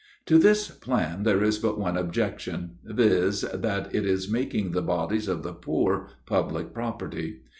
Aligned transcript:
To 0.25 0.39
this 0.39 0.69
plan 0.71 1.21
there 1.21 1.43
is 1.43 1.59
but 1.59 1.77
one 1.79 1.95
objection, 1.95 2.79
viz. 2.83 3.41
that 3.41 3.93
it 3.93 4.03
is 4.03 4.27
making 4.31 4.71
the 4.71 4.81
bodies 4.81 5.27
of 5.27 5.43
the 5.43 5.53
poor 5.53 6.09
public 6.25 6.73
property. 6.73 7.41